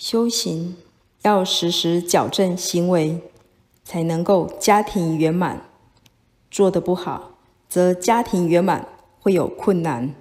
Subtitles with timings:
[0.00, 0.78] 修行
[1.24, 3.20] 要时时矫正行为
[3.84, 5.66] 才能够家庭圆满。
[6.50, 7.36] 做得不好
[7.68, 8.88] 则家庭圆满
[9.20, 10.14] 会有困难。